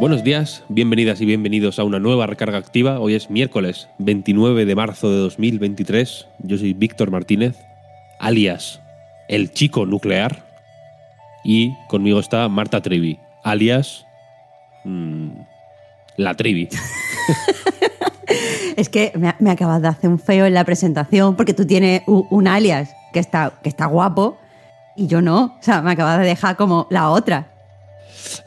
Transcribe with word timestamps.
Buenos 0.00 0.24
días, 0.24 0.64
bienvenidas 0.68 1.20
y 1.20 1.26
bienvenidos 1.26 1.78
a 1.78 1.84
una 1.84 1.98
nueva 1.98 2.26
recarga 2.26 2.56
activa. 2.58 2.98
Hoy 3.00 3.14
es 3.14 3.28
miércoles 3.30 3.88
29 3.98 4.64
de 4.64 4.74
marzo 4.74 5.10
de 5.10 5.18
2023. 5.18 6.26
Yo 6.38 6.56
soy 6.56 6.72
Víctor 6.72 7.10
Martínez, 7.10 7.56
alias 8.18 8.80
el 9.28 9.52
chico 9.52 9.84
nuclear. 9.86 10.48
Y 11.44 11.74
conmigo 11.88 12.18
está 12.18 12.48
Marta 12.48 12.80
Trevi, 12.80 13.18
alias 13.44 14.06
mm, 14.84 15.28
la 16.16 16.34
Trevi. 16.34 16.68
Es 18.76 18.88
que 18.88 19.12
me, 19.40 19.50
acabas 19.50 19.82
de 19.82 19.88
hacer 19.88 20.08
un 20.08 20.18
feo 20.18 20.46
en 20.46 20.54
la 20.54 20.64
presentación 20.64 21.36
porque 21.36 21.52
tú 21.52 21.66
tienes 21.66 22.02
u- 22.06 22.26
un, 22.30 22.48
alias 22.48 22.94
que 23.12 23.18
está, 23.18 23.52
que 23.62 23.68
está 23.68 23.84
guapo 23.84 24.38
y 24.96 25.06
yo 25.06 25.20
no. 25.20 25.56
O 25.58 25.62
sea, 25.62 25.82
me 25.82 25.90
acabas 25.90 26.18
de 26.20 26.24
dejar 26.24 26.56
como 26.56 26.86
la 26.88 27.10
otra. 27.10 27.48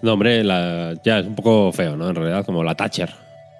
No, 0.01 0.13
hombre, 0.13 0.43
la- 0.43 0.93
ya 1.03 1.19
es 1.19 1.27
un 1.27 1.35
poco 1.35 1.71
feo, 1.71 1.95
¿no? 1.95 2.09
En 2.09 2.15
realidad, 2.15 2.45
como 2.45 2.63
la 2.63 2.75
Thatcher. 2.75 3.09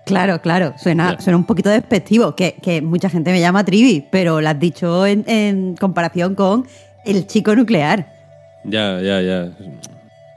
Claro, 0.05 0.41
claro, 0.41 0.73
suena, 0.77 1.19
suena 1.21 1.37
un 1.37 1.45
poquito 1.45 1.69
despectivo, 1.69 2.35
que, 2.35 2.55
que 2.61 2.81
mucha 2.81 3.09
gente 3.09 3.31
me 3.31 3.39
llama 3.39 3.63
Trivi, 3.63 4.05
pero 4.11 4.41
lo 4.41 4.49
has 4.49 4.59
dicho 4.59 5.05
en, 5.05 5.23
en 5.27 5.75
comparación 5.77 6.35
con 6.35 6.67
el 7.05 7.25
chico 7.25 7.55
nuclear. 7.55 8.05
Ya, 8.65 8.99
ya, 9.01 9.21
ya. 9.21 9.49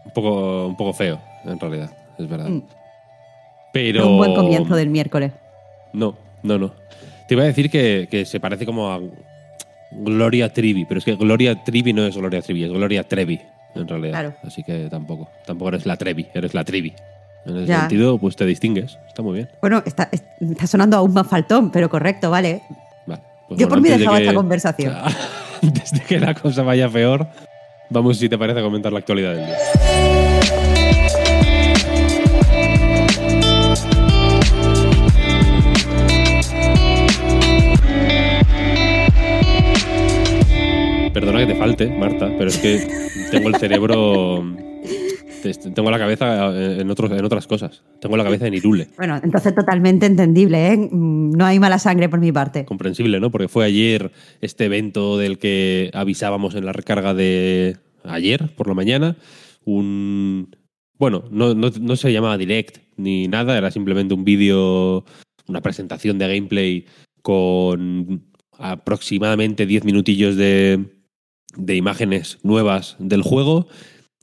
Un 0.04 0.10
poco, 0.14 0.66
un 0.68 0.76
poco 0.76 0.92
feo, 0.92 1.20
en 1.44 1.58
realidad, 1.58 1.90
es 2.16 2.28
verdad. 2.28 2.48
Mm. 2.48 2.62
Pero. 3.72 4.08
Un 4.08 4.16
buen 4.18 4.34
comienzo 4.34 4.76
del 4.76 4.88
miércoles. 4.88 5.32
No, 5.92 6.16
no, 6.44 6.58
no. 6.58 6.72
Te 7.26 7.34
iba 7.34 7.42
a 7.42 7.46
decir 7.46 7.68
que, 7.68 8.06
que 8.08 8.24
se 8.24 8.38
parece 8.38 8.64
como 8.66 8.92
a 8.92 9.00
Gloria 9.90 10.52
Trivi, 10.52 10.84
pero 10.84 10.98
es 10.98 11.04
que 11.04 11.16
Gloria 11.16 11.64
Trivi 11.64 11.92
no 11.92 12.06
es 12.06 12.16
Gloria 12.16 12.40
Trivi, 12.40 12.64
es 12.64 12.70
Gloria 12.70 13.02
Trevi, 13.02 13.40
en 13.82 13.88
realidad. 13.88 14.12
Claro. 14.12 14.34
Así 14.44 14.62
que 14.62 14.88
tampoco. 14.90 15.28
Tampoco 15.46 15.68
eres 15.70 15.86
la 15.86 15.96
Trevi, 15.96 16.26
eres 16.34 16.54
la 16.54 16.64
Trivi. 16.64 16.94
En 17.44 17.56
ese 17.58 17.66
Ya. 17.66 17.80
sentido, 17.80 18.18
pues 18.18 18.34
te 18.36 18.44
distingues. 18.44 18.98
Está 19.06 19.22
muy 19.22 19.34
bien. 19.34 19.48
Bueno, 19.60 19.82
está, 19.86 20.08
es- 20.10 20.24
está 20.40 20.66
sonando 20.66 20.96
aún 20.96 21.12
más 21.14 21.26
faltón, 21.28 21.70
pero 21.70 21.88
correcto, 21.88 22.30
vale. 22.30 22.62
Vale. 23.06 23.22
Pues 23.48 23.60
Yo 23.60 23.66
bueno, 23.66 23.68
por 23.68 23.80
mí 23.82 23.88
de 23.88 23.98
dejaba 23.98 24.16
que- 24.18 24.24
esta 24.24 24.34
conversación. 24.34 24.94
Antes 25.62 25.92
de 25.92 26.00
que 26.00 26.18
la 26.20 26.34
cosa 26.34 26.62
vaya 26.62 26.88
peor, 26.88 27.26
vamos, 27.88 28.18
si 28.18 28.28
te 28.28 28.36
parece, 28.36 28.60
a 28.60 28.62
comentar 28.62 28.92
la 28.92 28.98
actualidad 28.98 29.34
del 29.34 29.46
día. 29.46 30.75
Perdona 41.16 41.38
que 41.46 41.46
te 41.54 41.58
falte, 41.58 41.86
Marta, 41.88 42.30
pero 42.36 42.50
es 42.50 42.58
que 42.58 42.86
tengo 43.30 43.48
el 43.48 43.54
cerebro. 43.56 44.44
te- 45.42 45.54
Tengo 45.70 45.90
la 45.90 45.98
cabeza 45.98 46.52
en, 46.78 46.90
otros, 46.90 47.10
en 47.10 47.24
otras 47.24 47.46
cosas. 47.46 47.82
Tengo 48.02 48.18
la 48.18 48.24
cabeza 48.24 48.46
en 48.46 48.52
Irule. 48.54 48.88
Bueno, 48.98 49.18
entonces 49.22 49.54
totalmente 49.54 50.04
entendible, 50.04 50.72
¿eh? 50.74 50.88
No 50.92 51.46
hay 51.46 51.58
mala 51.58 51.78
sangre 51.78 52.10
por 52.10 52.20
mi 52.20 52.32
parte. 52.32 52.66
comprensible, 52.66 53.18
¿no? 53.18 53.30
Porque 53.30 53.48
fue 53.48 53.64
ayer 53.64 54.10
este 54.42 54.66
evento 54.66 55.16
del 55.16 55.38
que 55.38 55.90
avisábamos 55.94 56.54
en 56.54 56.66
la 56.66 56.72
recarga 56.74 57.14
de 57.14 57.78
ayer 58.04 58.54
por 58.54 58.68
la 58.68 58.74
mañana. 58.74 59.16
Un. 59.64 60.54
Bueno, 60.98 61.24
no, 61.30 61.54
no, 61.54 61.70
no 61.80 61.96
se 61.96 62.12
llamaba 62.12 62.36
direct 62.36 62.76
ni 62.98 63.26
nada, 63.26 63.56
era 63.56 63.70
simplemente 63.70 64.12
un 64.12 64.24
vídeo, 64.24 65.04
una 65.48 65.62
presentación 65.62 66.18
de 66.18 66.28
gameplay 66.28 66.84
con 67.22 68.22
aproximadamente 68.58 69.66
10 69.66 69.84
minutillos 69.84 70.36
de, 70.36 70.86
de 71.56 71.76
imágenes 71.76 72.38
nuevas 72.42 72.96
del 72.98 73.22
juego. 73.22 73.68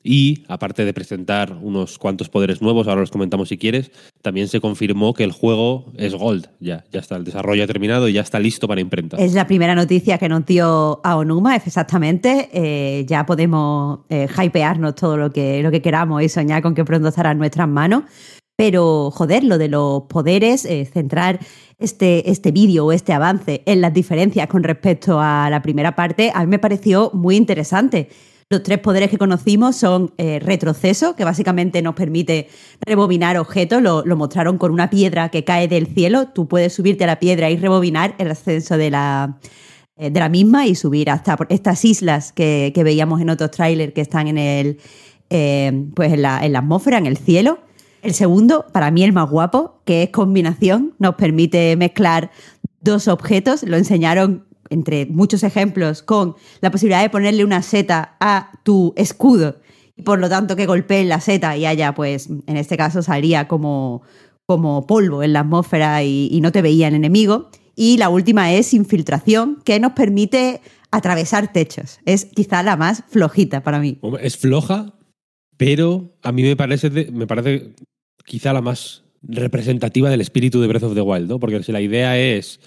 Y 0.05 0.43
aparte 0.49 0.83
de 0.83 0.93
presentar 0.93 1.57
unos 1.61 1.97
cuantos 1.97 2.27
poderes 2.27 2.61
nuevos, 2.61 2.87
ahora 2.87 2.99
los 2.99 3.09
comentamos 3.09 3.47
si 3.47 3.57
quieres, 3.57 3.89
también 4.21 4.49
se 4.49 4.59
confirmó 4.59 5.13
que 5.13 5.23
el 5.23 5.31
juego 5.31 5.93
es 5.95 6.13
Gold. 6.13 6.49
Ya, 6.59 6.83
ya 6.91 6.99
está, 6.99 7.15
el 7.15 7.23
desarrollo 7.23 7.63
ha 7.63 7.67
terminado 7.67 8.09
y 8.09 8.13
ya 8.13 8.21
está 8.21 8.37
listo 8.37 8.67
para 8.67 8.81
imprenta. 8.81 9.15
Es 9.15 9.33
la 9.33 9.47
primera 9.47 9.75
noticia 9.75 10.17
que 10.17 10.27
nos 10.27 10.45
dio 10.45 10.99
Aonuma, 11.05 11.55
exactamente. 11.55 12.49
Eh, 12.51 13.05
ya 13.07 13.25
podemos 13.25 13.99
eh, 14.09 14.27
hypearnos 14.27 14.95
todo 14.95 15.15
lo 15.15 15.31
que, 15.31 15.63
lo 15.63 15.71
que 15.71 15.81
queramos 15.81 16.21
y 16.21 16.27
soñar 16.27 16.61
con 16.61 16.75
que 16.75 16.83
pronto 16.83 17.07
estará 17.07 17.31
en 17.31 17.37
nuestras 17.37 17.69
manos. 17.69 18.03
Pero, 18.55 19.09
joder, 19.11 19.43
lo 19.43 19.57
de 19.57 19.67
los 19.67 20.03
poderes, 20.03 20.65
eh, 20.65 20.85
centrar 20.85 21.39
este, 21.79 22.29
este 22.29 22.51
vídeo 22.51 22.85
o 22.85 22.91
este 22.91 23.11
avance 23.11 23.63
en 23.65 23.81
las 23.81 23.93
diferencias 23.93 24.47
con 24.47 24.63
respecto 24.63 25.19
a 25.19 25.49
la 25.49 25.61
primera 25.63 25.95
parte, 25.95 26.31
a 26.33 26.41
mí 26.41 26.47
me 26.47 26.59
pareció 26.59 27.09
muy 27.13 27.35
interesante. 27.35 28.09
Los 28.49 28.61
tres 28.61 28.77
poderes 28.77 29.09
que 29.09 29.17
conocimos 29.17 29.75
son 29.75 30.13
eh, 30.19 30.39
retroceso, 30.39 31.15
que 31.15 31.23
básicamente 31.23 31.81
nos 31.81 31.95
permite 31.95 32.47
rebobinar 32.81 33.37
objetos. 33.37 33.81
Lo, 33.81 34.03
mostraron 34.15 34.59
con 34.59 34.71
una 34.71 34.91
piedra 34.91 35.29
que 35.29 35.43
cae 35.43 35.67
del 35.67 35.87
cielo. 35.87 36.27
Tú 36.27 36.47
puedes 36.47 36.73
subirte 36.73 37.05
a 37.05 37.07
la 37.07 37.19
piedra 37.19 37.49
y 37.49 37.57
rebobinar 37.57 38.13
el 38.19 38.29
ascenso 38.29 38.77
de 38.77 38.91
la, 38.91 39.39
eh, 39.95 40.11
de 40.11 40.19
la 40.19 40.29
misma 40.29 40.67
y 40.67 40.75
subir 40.75 41.09
hasta 41.09 41.39
estas 41.49 41.83
islas 41.83 42.31
que, 42.31 42.71
que 42.75 42.83
veíamos 42.83 43.19
en 43.21 43.31
otros 43.31 43.49
trailers 43.49 43.93
que 43.93 44.01
están 44.01 44.27
en, 44.27 44.37
el, 44.37 44.77
pues 45.95 46.13
en, 46.13 46.21
la, 46.21 46.45
en 46.45 46.53
la 46.53 46.59
atmósfera, 46.59 46.99
en 46.99 47.07
el 47.07 47.17
cielo. 47.17 47.57
El 48.03 48.13
segundo, 48.13 48.65
para 48.73 48.91
mí 48.91 49.01
el 49.03 49.13
más 49.13 49.29
guapo, 49.29 49.79
que 49.85 50.03
es 50.03 50.09
combinación, 50.09 50.93
nos 50.99 51.15
permite 51.15 51.77
mezclar 51.77 52.31
dos 52.81 53.07
objetos. 53.07 53.63
Lo 53.63 53.77
enseñaron 53.77 54.45
entre 54.69 55.05
muchos 55.05 55.41
ejemplos 55.43 56.03
con 56.03 56.35
la 56.59 56.69
posibilidad 56.69 57.01
de 57.01 57.09
ponerle 57.09 57.45
una 57.45 57.61
seta 57.61 58.17
a 58.19 58.51
tu 58.63 58.93
escudo 58.97 59.55
y 59.95 60.01
por 60.01 60.19
lo 60.19 60.27
tanto 60.27 60.57
que 60.57 60.65
golpee 60.65 61.05
la 61.05 61.21
seta 61.21 61.55
y 61.55 61.65
haya, 61.65 61.93
pues, 61.93 62.27
en 62.27 62.57
este 62.57 62.75
caso 62.75 63.01
salía 63.01 63.47
como, 63.47 64.01
como 64.45 64.85
polvo 64.85 65.23
en 65.23 65.31
la 65.31 65.41
atmósfera 65.41 66.03
y, 66.03 66.27
y 66.29 66.41
no 66.41 66.51
te 66.51 66.61
veía 66.61 66.89
el 66.89 66.95
enemigo. 66.95 67.49
Y 67.73 67.95
la 67.97 68.09
última 68.09 68.51
es 68.51 68.73
infiltración, 68.73 69.61
que 69.63 69.79
nos 69.79 69.93
permite 69.93 70.59
atravesar 70.91 71.53
techos. 71.53 71.99
Es 72.05 72.25
quizá 72.25 72.63
la 72.63 72.75
más 72.75 73.03
flojita 73.07 73.63
para 73.63 73.79
mí. 73.79 73.97
Es 74.19 74.35
floja, 74.35 74.93
pero 75.55 76.17
a 76.21 76.33
mí 76.33 76.43
me 76.43 76.57
parece, 76.57 76.89
me 76.89 77.27
parece 77.27 77.73
quizá 78.25 78.53
la 78.53 78.61
más 78.61 79.03
representativa 79.21 80.09
del 80.09 80.21
espíritu 80.21 80.59
de 80.61 80.67
Breath 80.67 80.83
of 80.83 80.95
the 80.95 81.01
Wild, 81.01 81.29
¿no? 81.29 81.39
Porque 81.39 81.61
si 81.63 81.71
la 81.71 81.81
idea 81.81 82.19
es. 82.19 82.59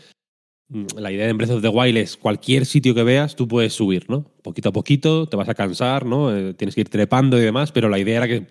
mm, 0.68 0.86
La 0.96 1.12
idea 1.12 1.26
de 1.26 1.32
Breath 1.34 1.50
of 1.50 1.62
the 1.62 1.68
Wild 1.68 1.96
es 1.98 2.16
cualquier 2.16 2.66
sitio 2.66 2.94
que 2.94 3.02
veas, 3.02 3.36
tú 3.36 3.46
puedes 3.46 3.72
subir, 3.74 4.08
¿no? 4.08 4.24
Poquito 4.42 4.70
a 4.70 4.72
poquito, 4.72 5.28
te 5.28 5.36
vas 5.36 5.48
a 5.48 5.54
cansar, 5.54 6.06
¿no? 6.06 6.34
Eh, 6.36 6.54
tienes 6.54 6.74
que 6.74 6.80
ir 6.82 6.88
trepando 6.88 7.38
y 7.38 7.42
demás, 7.42 7.72
pero 7.72 7.88
la 7.88 7.98
idea 7.98 8.18
era 8.18 8.28
que 8.28 8.46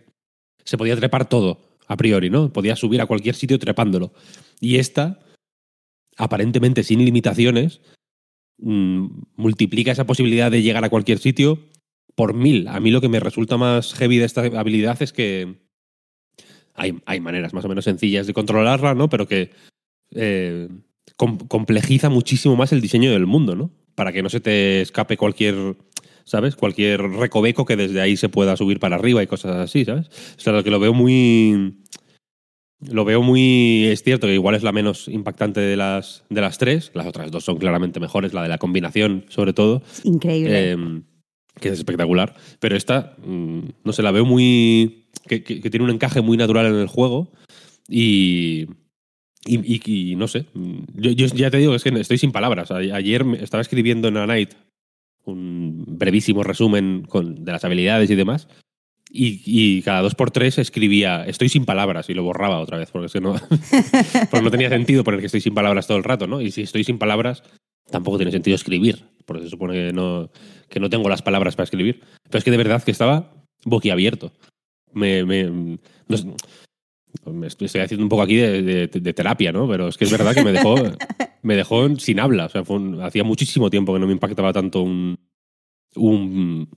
se 0.64 0.78
podía 0.78 0.96
trepar 0.96 1.28
todo, 1.30 1.78
a 1.88 1.98
priori, 1.98 2.30
¿no? 2.30 2.52
Podías 2.54 2.80
subir 2.80 3.02
a 3.02 3.06
cualquier 3.06 3.36
sitio 3.36 3.60
trepándolo. 3.60 4.14
Y 4.62 4.78
esta, 4.78 5.20
aparentemente 6.18 6.84
sin 6.84 7.04
limitaciones, 7.04 7.82
mm, 8.60 9.08
multiplica 9.36 9.92
esa 9.92 10.06
posibilidad 10.06 10.52
de 10.52 10.62
llegar 10.62 10.86
a 10.86 10.90
cualquier 10.90 11.20
sitio 11.20 11.60
por 12.16 12.34
mil. 12.34 12.68
A 12.70 12.80
mí 12.80 12.92
lo 12.92 13.02
que 13.02 13.10
me 13.10 13.20
resulta 13.20 13.58
más 13.58 13.94
heavy 13.94 14.18
de 14.18 14.26
esta 14.26 14.42
habilidad 14.42 15.02
es 15.02 15.12
que 15.12 15.65
hay, 16.76 17.00
hay 17.06 17.20
maneras 17.20 17.54
más 17.54 17.66
o 17.66 17.70
menos 17.70 17.86
sencillas 17.86 18.28
de 18.28 18.34
controlarla, 18.34 18.94
¿no? 18.94 19.10
Pero 19.10 19.28
que 19.28 19.52
eh, 20.12 20.68
com- 21.16 21.40
complejiza 21.48 22.10
muchísimo 22.10 22.56
más 22.56 22.72
el 22.72 22.82
diseño 22.82 23.12
del 23.12 23.26
mundo, 23.26 23.56
¿no? 23.56 23.72
Para 23.96 24.12
que 24.12 24.22
no 24.22 24.30
se 24.30 24.42
te 24.42 24.82
escape 24.82 25.18
cualquier, 25.18 25.78
¿sabes? 26.26 26.56
Cualquier 26.56 27.02
recoveco 27.02 27.66
que 27.66 27.76
desde 27.78 28.02
ahí 28.02 28.18
se 28.18 28.30
pueda 28.30 28.58
subir 28.58 28.80
para 28.80 28.96
arriba 28.98 29.24
y 29.24 29.28
cosas 29.28 29.56
así, 29.56 29.86
¿sabes? 29.86 30.08
O 30.38 30.40
sea, 30.40 30.54
lo 30.54 30.64
que 30.64 30.72
lo 30.72 30.80
veo 30.80 30.94
muy... 30.94 31.80
Lo 32.82 33.06
veo 33.06 33.22
muy. 33.24 33.86
Es 33.86 34.04
cierto 34.04 34.28
que 34.28 34.34
igual 34.34 34.54
es 34.54 34.62
la 34.62 34.74
menos 34.74 35.08
impactante 35.08 35.62
de 35.62 35.78
las, 35.78 36.26
de 36.30 36.42
las 36.42 36.58
tres. 36.58 36.92
Las 36.94 37.08
otras 37.08 37.32
dos 37.32 37.46
son 37.46 37.58
claramente 37.58 38.02
mejores, 38.02 38.34
la 38.34 38.44
de 38.44 38.50
la 38.50 38.58
combinación, 38.58 39.26
sobre 39.30 39.54
todo. 39.54 39.82
Increíble. 40.04 40.74
Eh, 40.74 41.02
que 41.60 41.70
es 41.70 41.80
espectacular. 41.80 42.36
Pero 42.60 42.76
esta, 42.76 43.16
mm, 43.26 43.60
no 43.86 43.94
sé, 43.94 44.04
la 44.04 44.12
veo 44.12 44.26
muy. 44.26 45.05
Que, 45.28 45.40
tiene 45.40 45.84
un 45.84 45.92
encaje 45.92 46.22
muy 46.22 46.38
natural 46.38 46.68
en 46.68 46.76
el 46.76 46.88
juego. 46.88 47.32
Y. 47.88 48.68
Y, 49.48 50.16
no 50.16 50.28
sé. 50.28 50.48
Yo, 50.94 51.12
ya 51.12 51.52
te 51.52 51.58
digo, 51.58 51.76
es 51.76 51.84
que 51.84 51.90
estoy 51.90 52.18
sin 52.18 52.32
palabras. 52.32 52.72
Ayer 52.72 53.24
estaba 53.40 53.62
escribiendo 53.62 54.08
en 54.08 54.18
A 54.18 54.26
Night 54.26 54.54
un 55.26 55.84
brevísimo 55.88 56.44
resumen 56.44 57.04
con, 57.08 57.46
de 57.46 57.52
las 57.52 57.64
habilidades 57.64 58.10
y 58.10 58.16
demás. 58.16 58.48
Y, 59.12 59.42
y 59.46 59.82
cada 59.84 60.02
dos 60.02 60.16
por 60.16 60.32
tres 60.32 60.58
escribía 60.58 61.24
estoy 61.26 61.48
sin 61.50 61.64
palabras 61.64 62.10
y 62.10 62.16
lo 62.16 62.24
borraba 62.24 62.60
otra 62.60 62.78
vez 62.78 62.90
porque, 62.92 63.06
es 63.06 63.14
que 63.14 63.22
no, 63.22 63.36
porque 64.32 64.44
no 64.44 64.52
tenía 64.52 64.70
sentido 64.70 65.04
poner 65.04 65.20
que 65.20 65.28
estoy 65.28 65.42
sin 65.42 65.54
palabras 65.54 65.88
todo 65.88 65.98
el 65.98 66.04
rato, 66.04 66.28
¿no? 66.28 66.42
Y 66.42 66.52
si 66.52 66.64
estoy 66.64 66.84
sin 66.84 66.98
palabras, 66.98 67.44
tampoco 67.90 68.18
tiene 68.18 68.32
sentido 68.32 68.56
escribir, 68.56 69.06
porque 69.26 69.44
se 69.44 69.50
supone 69.50 69.74
que 69.74 69.94
no, 69.94 70.32
que 70.70 70.80
no 70.80 70.90
tengo 70.90 71.08
las 71.10 71.22
palabras 71.22 71.56
para 71.56 71.66
escribir. 71.66 72.02
Pero 72.24 72.40
es 72.40 72.44
que 72.44 72.52
de 72.52 72.58
verdad 72.58 72.84
que 72.84 72.92
estaba 72.92 73.32
boquiabierto. 73.64 74.34
Me, 74.96 75.24
me, 75.24 75.44
no 76.08 76.18
sé, 76.18 76.26
me 77.32 77.48
estoy, 77.48 77.66
estoy 77.66 77.82
haciendo 77.82 78.04
un 78.04 78.10
poco 78.10 78.24
aquí 78.24 78.36
de, 78.36 78.62
de- 78.64 78.88
de 78.88 79.14
terapia, 79.14 79.52
¿no? 79.52 79.68
Pero 79.70 79.88
es 79.90 79.98
que 79.98 80.06
es 80.06 80.12
verdad 80.12 80.34
que 80.34 80.44
me 80.44 80.52
dejó, 80.52 80.76
me 81.44 81.56
dejó 81.56 81.96
sin 81.98 82.20
habla. 82.20 82.46
O 82.46 82.50
sea, 82.50 82.64
fue 82.66 82.78
un- 82.78 83.02
hacía 83.02 83.24
muchísimo 83.24 83.70
tiempo 83.70 83.94
que 83.94 84.00
no 84.00 84.08
me 84.08 84.14
impactaba 84.14 84.52
tanto 84.54 84.82
un, 84.82 85.18
un 85.96 86.70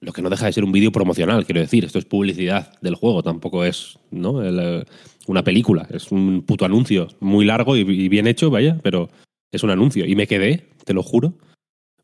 lo 0.00 0.12
que 0.12 0.20
no 0.20 0.28
deja 0.28 0.44
de 0.46 0.52
ser 0.52 0.64
un 0.64 0.72
vídeo 0.72 0.92
promocional, 0.92 1.46
quiero 1.46 1.60
decir. 1.62 1.84
Esto 1.84 1.98
es 1.98 2.04
publicidad 2.04 2.78
del 2.82 2.94
juego, 2.94 3.22
tampoco 3.22 3.64
es 3.64 3.98
¿no? 4.10 4.42
El, 4.42 4.58
eh, 4.60 4.84
una 5.26 5.42
película. 5.42 5.86
Es 5.90 6.12
un 6.12 6.42
puto 6.42 6.64
anuncio 6.66 7.08
muy 7.20 7.44
largo 7.46 7.76
y, 7.76 7.80
y 7.80 8.08
bien 8.08 8.26
hecho, 8.26 8.50
vaya, 8.50 8.78
pero 8.82 9.08
es 9.50 9.62
un 9.62 9.70
anuncio. 9.70 10.04
Y 10.04 10.14
me 10.14 10.26
quedé, 10.26 10.66
te 10.84 10.92
lo 10.92 11.02
juro. 11.02 11.34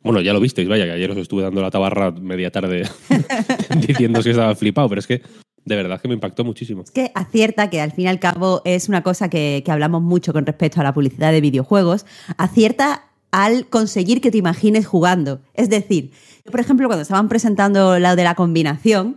Bueno, 0.02 0.20
ya 0.20 0.32
lo 0.32 0.41
visteis, 0.41 0.69
vaya, 0.69 0.87
que 0.87 0.93
ayer 0.93 1.11
os 1.11 1.19
estuve 1.19 1.43
dando 1.43 1.61
la 1.61 1.70
tabarra 1.70 2.11
media 2.11 2.50
tarde 2.50 2.88
diciendo 3.87 4.23
que 4.23 4.31
estaba 4.31 4.55
flipado, 4.55 4.88
pero 4.88 5.00
es 5.00 5.06
que 5.06 5.23
de 5.64 5.76
verdad 5.76 6.00
que 6.00 6.08
me 6.08 6.14
impactó 6.14 6.43
muchísimo. 6.43 6.82
Es 6.82 6.91
que 6.91 7.12
acierta 7.14 7.69
que 7.69 7.81
al 7.81 7.93
fin 7.93 8.06
y 8.06 8.08
al 8.08 8.19
cabo 8.19 8.62
es 8.64 8.88
una 8.88 9.02
cosa 9.02 9.29
que, 9.29 9.62
que 9.64 9.70
hablamos 9.70 10.02
mucho 10.02 10.32
con 10.32 10.47
respecto 10.47 10.81
a 10.81 10.85
la 10.85 10.94
publicidad 10.94 11.32
de 11.32 11.43
videojuegos, 11.43 12.06
acierta 12.38 13.05
al 13.31 13.67
conseguir 13.67 14.20
que 14.20 14.31
te 14.31 14.38
imagines 14.38 14.87
jugando. 14.87 15.41
Es 15.55 15.69
decir, 15.69 16.12
yo, 16.44 16.50
por 16.50 16.61
ejemplo, 16.61 16.88
cuando 16.88 17.02
estaban 17.02 17.29
presentando 17.29 17.99
la 17.99 18.17
de 18.17 18.25
la 18.25 18.35
combinación, 18.35 19.17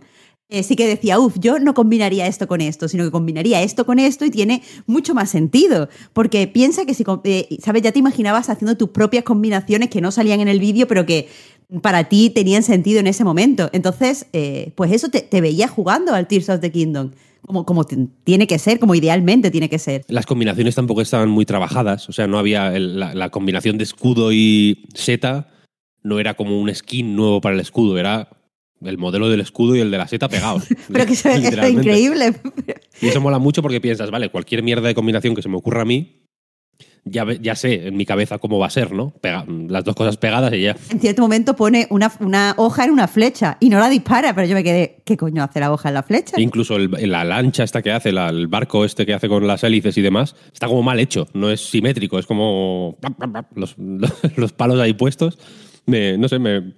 eh, 0.50 0.62
sí 0.62 0.76
que 0.76 0.86
decía, 0.86 1.18
uff, 1.18 1.36
yo 1.38 1.58
no 1.58 1.72
combinaría 1.72 2.26
esto 2.26 2.46
con 2.46 2.60
esto, 2.60 2.86
sino 2.86 3.04
que 3.04 3.10
combinaría 3.10 3.62
esto 3.62 3.86
con 3.86 3.98
esto 3.98 4.24
y 4.24 4.30
tiene 4.30 4.62
mucho 4.86 5.14
más 5.14 5.30
sentido. 5.30 5.88
Porque 6.12 6.46
piensa 6.46 6.84
que 6.84 6.94
si, 6.94 7.04
eh, 7.24 7.56
¿sabes? 7.60 7.82
Ya 7.82 7.92
te 7.92 7.98
imaginabas 7.98 8.50
haciendo 8.50 8.76
tus 8.76 8.90
propias 8.90 9.24
combinaciones 9.24 9.88
que 9.88 10.00
no 10.00 10.10
salían 10.10 10.40
en 10.40 10.48
el 10.48 10.60
vídeo, 10.60 10.86
pero 10.86 11.06
que 11.06 11.28
para 11.80 12.04
ti 12.04 12.30
tenían 12.30 12.62
sentido 12.62 13.00
en 13.00 13.06
ese 13.06 13.24
momento. 13.24 13.70
Entonces, 13.72 14.26
eh, 14.32 14.72
pues 14.76 14.92
eso 14.92 15.08
te, 15.08 15.40
veía 15.40 15.66
jugando 15.66 16.14
al 16.14 16.28
Tears 16.28 16.50
of 16.50 16.60
the 16.60 16.70
Kingdom. 16.70 17.12
Como, 17.40 17.66
como 17.66 17.84
tiene 17.84 18.46
que 18.46 18.58
ser, 18.58 18.78
como 18.78 18.94
idealmente 18.94 19.50
tiene 19.50 19.68
que 19.68 19.78
ser. 19.78 20.04
Las 20.08 20.24
combinaciones 20.24 20.74
tampoco 20.74 21.02
estaban 21.02 21.28
muy 21.28 21.44
trabajadas, 21.44 22.08
o 22.08 22.12
sea, 22.12 22.26
no 22.26 22.38
había 22.38 22.70
la, 22.70 23.12
la 23.14 23.28
combinación 23.28 23.76
de 23.76 23.84
escudo 23.84 24.32
y 24.32 24.86
seta, 24.94 25.50
no 26.02 26.18
era 26.18 26.32
como 26.34 26.58
un 26.58 26.74
skin 26.74 27.14
nuevo 27.14 27.42
para 27.42 27.54
el 27.54 27.60
escudo, 27.60 27.98
era 27.98 28.30
el 28.84 28.98
modelo 28.98 29.28
del 29.28 29.40
escudo 29.40 29.74
y 29.76 29.80
el 29.80 29.90
de 29.90 29.98
la 29.98 30.08
seta 30.08 30.28
pegados. 30.28 30.64
Pero 30.92 31.06
que 31.06 31.12
es 31.12 31.24
literalmente. 31.24 31.80
increíble. 31.82 32.34
Y 33.00 33.08
eso 33.08 33.20
mola 33.20 33.38
mucho 33.38 33.62
porque 33.62 33.80
piensas, 33.80 34.10
vale, 34.10 34.30
cualquier 34.30 34.62
mierda 34.62 34.88
de 34.88 34.94
combinación 34.94 35.34
que 35.34 35.42
se 35.42 35.48
me 35.48 35.56
ocurra 35.56 35.82
a 35.82 35.84
mí, 35.84 36.20
ya, 37.06 37.24
ve- 37.24 37.38
ya 37.42 37.54
sé 37.54 37.88
en 37.88 37.96
mi 37.98 38.06
cabeza 38.06 38.38
cómo 38.38 38.58
va 38.58 38.66
a 38.66 38.70
ser, 38.70 38.92
¿no? 38.92 39.12
Pega- 39.20 39.44
las 39.68 39.84
dos 39.84 39.94
cosas 39.94 40.16
pegadas 40.16 40.54
y 40.54 40.62
ya. 40.62 40.74
En 40.90 41.00
cierto 41.00 41.20
momento 41.20 41.54
pone 41.54 41.86
una, 41.90 42.10
una 42.20 42.54
hoja 42.56 42.84
en 42.86 42.92
una 42.92 43.08
flecha 43.08 43.58
y 43.60 43.68
no 43.68 43.78
la 43.78 43.90
dispara, 43.90 44.34
pero 44.34 44.46
yo 44.48 44.54
me 44.54 44.64
quedé, 44.64 45.02
¿qué 45.04 45.16
coño 45.18 45.42
hace 45.44 45.60
la 45.60 45.70
hoja 45.70 45.88
en 45.90 45.94
la 45.96 46.02
flecha? 46.02 46.36
E 46.38 46.42
incluso 46.42 46.76
el- 46.76 46.90
la 47.10 47.22
lancha 47.24 47.62
esta 47.62 47.82
que 47.82 47.92
hace, 47.92 48.10
la- 48.10 48.30
el 48.30 48.46
barco 48.46 48.86
este 48.86 49.04
que 49.04 49.12
hace 49.12 49.28
con 49.28 49.46
las 49.46 49.62
hélices 49.64 49.98
y 49.98 50.02
demás, 50.02 50.34
está 50.52 50.66
como 50.66 50.82
mal 50.82 50.98
hecho, 50.98 51.28
no 51.34 51.50
es 51.50 51.60
simétrico, 51.60 52.18
es 52.18 52.24
como 52.26 52.96
los, 53.54 53.74
los 54.36 54.52
palos 54.54 54.80
ahí 54.80 54.94
puestos. 54.94 55.38
Me- 55.86 56.16
no 56.16 56.28
sé, 56.28 56.38
me, 56.38 56.72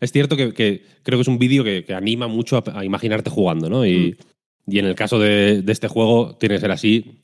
es 0.00 0.12
cierto 0.12 0.36
que, 0.36 0.52
que 0.54 0.84
creo 1.02 1.18
que 1.18 1.22
es 1.22 1.28
un 1.28 1.38
vídeo 1.38 1.64
que, 1.64 1.84
que 1.84 1.94
anima 1.94 2.28
mucho 2.28 2.56
a, 2.56 2.78
a 2.78 2.84
imaginarte 2.84 3.30
jugando, 3.30 3.68
¿no? 3.68 3.86
Y, 3.86 4.16
y 4.66 4.78
en 4.78 4.86
el 4.86 4.94
caso 4.94 5.18
de, 5.18 5.62
de 5.62 5.72
este 5.72 5.88
juego 5.88 6.36
tiene 6.36 6.56
que 6.56 6.60
ser 6.60 6.70
así 6.70 7.22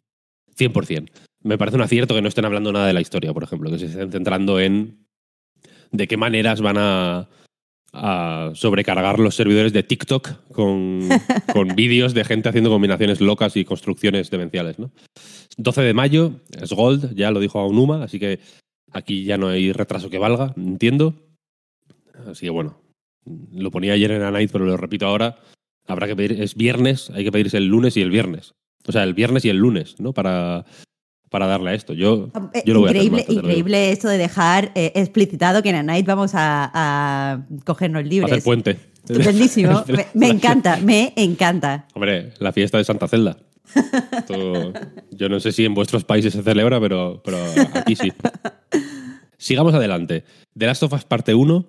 100%. 0.57 1.11
Me 1.43 1.59
parece 1.59 1.77
un 1.77 1.83
acierto 1.83 2.15
que 2.15 2.23
no 2.23 2.29
estén 2.29 2.47
hablando 2.47 2.73
nada 2.73 2.87
de 2.87 2.95
la 2.95 3.01
historia, 3.03 3.35
por 3.35 3.43
ejemplo, 3.43 3.71
que 3.71 3.79
se 3.79 3.87
estén 3.87 4.11
centrando 4.11 4.59
en 4.61 5.07
de 5.93 6.09
qué 6.09 6.17
maneras 6.17 6.61
van 6.61 6.77
a, 6.79 7.29
a 7.93 8.51
sobrecargar 8.55 9.21
los 9.21 9.37
servidores 9.37 9.73
de 9.73 9.83
TikTok 9.83 10.49
con, 10.53 11.09
con 11.53 11.69
vídeos 11.77 12.13
de 12.15 12.25
gente 12.25 12.49
haciendo 12.49 12.71
combinaciones 12.71 13.21
locas 13.21 13.57
y 13.57 13.65
construcciones 13.65 14.31
demenciales. 14.31 14.79
¿no? 14.79 14.91
12 15.57 15.83
de 15.83 15.95
mayo, 15.95 16.41
es 16.61 16.73
Gold, 16.73 17.15
ya 17.15 17.31
lo 17.31 17.41
dijo 17.41 17.61
Aonuma, 17.61 18.03
así 18.03 18.19
que 18.19 18.41
aquí 18.91 19.25
ya 19.25 19.39
no 19.39 19.49
hay 19.49 19.73
retraso 19.73 20.11
que 20.11 20.19
valga, 20.19 20.53
entiendo. 20.57 21.15
Así 22.35 22.47
que 22.47 22.51
bueno, 22.51 22.81
lo 23.53 23.71
ponía 23.71 23.93
ayer 23.93 24.11
en 24.11 24.21
night, 24.33 24.51
pero 24.53 24.65
lo 24.67 24.77
repito 24.77 25.07
ahora. 25.07 25.37
Habrá 25.87 26.07
que 26.09 26.17
pedir, 26.17 26.41
es 26.43 26.55
viernes, 26.57 27.11
hay 27.11 27.25
que 27.25 27.31
pedirse 27.33 27.57
el 27.59 27.67
lunes 27.67 27.97
y 27.97 28.03
el 28.03 28.11
viernes. 28.11 28.55
O 28.87 28.93
sea, 28.93 29.05
el 29.05 29.15
viernes 29.15 29.45
y 29.45 29.51
el 29.51 29.57
lunes, 29.59 29.95
¿no? 30.01 30.13
Para, 30.13 30.65
para 31.31 31.47
darle 31.47 31.71
a 31.71 31.75
esto. 31.75 31.93
Yo, 31.95 32.31
Eh, 32.53 32.63
yo 32.67 32.75
lo 32.75 32.81
voy 32.81 32.91
increíble, 32.91 33.19
a 33.19 33.21
hacer. 33.23 33.29
Digo. 33.31 33.41
increíble 33.43 33.91
esto 33.93 34.09
de 34.09 34.19
dejar 34.19 34.73
eh, 34.75 34.93
explicitado 34.97 35.63
que 35.63 35.71
en 35.71 35.87
night 35.87 36.07
vamos 36.07 36.33
a, 36.35 36.71
a 36.75 37.47
cogernos 37.65 38.03
Va 38.03 38.07
a 38.07 38.09
libres. 38.09 38.33
hacer 38.33 38.43
puente. 38.45 38.79
Estupendísimo. 39.09 39.85
me, 39.89 40.07
me 40.15 40.29
encanta, 40.29 40.79
me 40.79 41.13
encanta. 41.17 41.87
Hombre, 41.95 42.33
la 42.41 42.53
fiesta 42.53 42.79
de 42.79 42.85
Santa 42.85 43.07
Celda. 43.09 43.37
Yo 45.11 45.29
no 45.29 45.41
sé 45.41 45.53
si 45.53 45.65
en 45.65 45.75
vuestros 45.75 46.05
países 46.05 46.33
se 46.33 46.43
celebra, 46.43 46.81
pero, 46.81 47.23
pero 47.25 47.39
aquí 47.75 47.97
sí. 47.97 48.13
Sigamos 49.39 49.75
adelante. 49.75 50.25
The 50.57 50.67
Last 50.67 50.83
of 50.85 50.93
Us 50.93 51.05
Parte 51.05 51.35
1, 51.35 51.67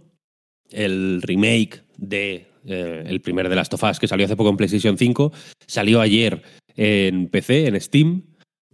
el 0.72 1.22
remake 1.22 1.84
de 1.98 2.48
eh, 2.66 3.04
el 3.06 3.22
primer 3.22 3.50
The 3.50 3.56
Last 3.56 3.74
of 3.74 3.84
Us 3.84 4.00
que 4.00 4.08
salió 4.08 4.26
hace 4.26 4.36
poco 4.36 4.50
en 4.50 4.58
PlayStation 4.58 4.98
5, 4.98 5.32
salió 5.68 6.02
ayer 6.02 6.42
en 6.76 7.28
PC, 7.28 7.68
en 7.68 7.80
Steam, 7.80 8.24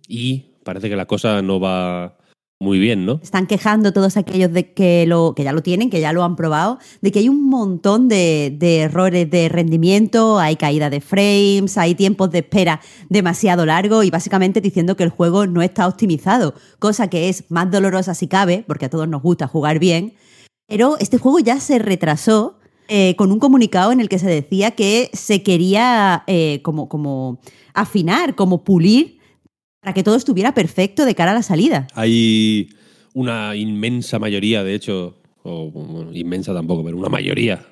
y 0.07 0.45
parece 0.63 0.89
que 0.89 0.95
la 0.95 1.05
cosa 1.05 1.41
no 1.41 1.59
va 1.59 2.17
muy 2.61 2.77
bien, 2.77 3.07
¿no? 3.07 3.19
Están 3.23 3.47
quejando 3.47 3.91
todos 3.91 4.17
aquellos 4.17 4.53
de 4.53 4.71
que, 4.71 5.05
lo, 5.07 5.33
que 5.35 5.43
ya 5.43 5.51
lo 5.51 5.63
tienen, 5.63 5.89
que 5.89 5.99
ya 5.99 6.13
lo 6.13 6.23
han 6.23 6.35
probado, 6.35 6.77
de 7.01 7.11
que 7.11 7.17
hay 7.17 7.27
un 7.27 7.49
montón 7.49 8.07
de, 8.07 8.55
de 8.55 8.81
errores 8.81 9.29
de 9.31 9.49
rendimiento, 9.49 10.37
hay 10.37 10.57
caída 10.57 10.91
de 10.91 11.01
frames, 11.01 11.77
hay 11.79 11.95
tiempos 11.95 12.29
de 12.29 12.39
espera 12.39 12.79
demasiado 13.09 13.65
largos 13.65 14.05
y 14.05 14.11
básicamente 14.11 14.61
diciendo 14.61 14.95
que 14.95 15.03
el 15.03 15.09
juego 15.09 15.47
no 15.47 15.63
está 15.63 15.87
optimizado, 15.87 16.53
cosa 16.77 17.09
que 17.09 17.29
es 17.29 17.49
más 17.49 17.71
dolorosa 17.71 18.13
si 18.13 18.27
cabe, 18.27 18.63
porque 18.67 18.85
a 18.85 18.89
todos 18.89 19.07
nos 19.07 19.23
gusta 19.23 19.47
jugar 19.47 19.79
bien. 19.79 20.13
Pero 20.71 20.97
este 20.99 21.17
juego 21.17 21.39
ya 21.39 21.59
se 21.59 21.79
retrasó 21.79 22.57
eh, 22.87 23.17
con 23.17 23.29
un 23.33 23.39
comunicado 23.39 23.91
en 23.91 23.99
el 23.99 24.07
que 24.07 24.19
se 24.19 24.29
decía 24.29 24.71
que 24.71 25.09
se 25.11 25.43
quería 25.43 26.23
eh, 26.27 26.61
como, 26.63 26.87
como 26.87 27.41
afinar, 27.73 28.35
como 28.35 28.63
pulir 28.63 29.19
para 29.81 29.93
que 29.93 30.01
todo 30.01 30.15
estuviera 30.15 30.53
perfecto 30.53 31.03
de 31.03 31.13
cara 31.13 31.31
a 31.31 31.33
la 31.33 31.43
salida. 31.43 31.87
Hay 31.93 32.69
una 33.13 33.53
inmensa 33.53 34.17
mayoría, 34.17 34.63
de 34.63 34.73
hecho, 34.73 35.17
o 35.43 36.07
inmensa 36.13 36.53
tampoco, 36.53 36.85
pero 36.85 36.97
una 36.97 37.09
mayoría, 37.09 37.65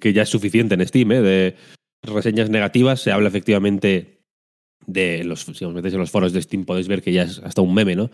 que 0.00 0.12
ya 0.12 0.22
es 0.22 0.28
suficiente 0.28 0.74
en 0.74 0.84
Steam, 0.84 1.12
¿eh? 1.12 1.20
de 1.20 1.56
reseñas 2.02 2.50
negativas. 2.50 3.00
Se 3.00 3.12
habla 3.12 3.28
efectivamente 3.28 4.24
de 4.88 5.22
los, 5.22 5.42
si 5.42 5.64
os 5.64 5.72
metéis 5.72 5.94
en 5.94 6.00
los 6.00 6.10
foros 6.10 6.32
de 6.32 6.42
Steam 6.42 6.64
podéis 6.64 6.88
ver 6.88 7.00
que 7.00 7.12
ya 7.12 7.22
es 7.22 7.38
hasta 7.44 7.62
un 7.62 7.72
meme, 7.74 7.94
¿no? 7.94 8.10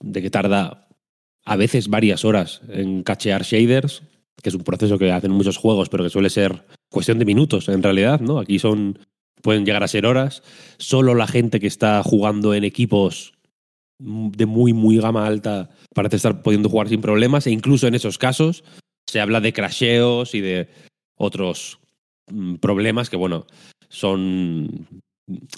De 0.00 0.22
que 0.22 0.30
tarda 0.30 0.85
a 1.46 1.56
veces 1.56 1.88
varias 1.88 2.24
horas 2.24 2.60
en 2.68 3.02
cachear 3.02 3.42
shaders, 3.42 4.02
que 4.42 4.50
es 4.50 4.54
un 4.54 4.64
proceso 4.64 4.98
que 4.98 5.12
hacen 5.12 5.30
muchos 5.30 5.56
juegos, 5.56 5.88
pero 5.88 6.04
que 6.04 6.10
suele 6.10 6.28
ser 6.28 6.66
cuestión 6.90 7.18
de 7.18 7.24
minutos 7.24 7.68
en 7.68 7.82
realidad, 7.82 8.20
¿no? 8.20 8.38
Aquí 8.38 8.58
son 8.58 8.98
pueden 9.42 9.64
llegar 9.64 9.84
a 9.84 9.88
ser 9.88 10.06
horas. 10.06 10.42
Solo 10.78 11.14
la 11.14 11.28
gente 11.28 11.60
que 11.60 11.68
está 11.68 12.02
jugando 12.02 12.52
en 12.52 12.64
equipos 12.64 13.34
de 13.98 14.44
muy, 14.44 14.72
muy 14.72 14.98
gama 14.98 15.26
alta 15.26 15.70
parece 15.94 16.16
estar 16.16 16.42
pudiendo 16.42 16.68
jugar 16.68 16.88
sin 16.88 17.00
problemas. 17.00 17.46
E 17.46 17.52
incluso 17.52 17.86
en 17.86 17.94
esos 17.94 18.18
casos 18.18 18.64
se 19.06 19.20
habla 19.20 19.40
de 19.40 19.52
crasheos 19.52 20.34
y 20.34 20.40
de 20.40 20.68
otros 21.16 21.78
mm, 22.30 22.56
problemas 22.56 23.08
que, 23.08 23.16
bueno, 23.16 23.46
son 23.88 24.88